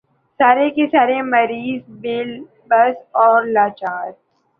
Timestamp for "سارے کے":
0.39-0.85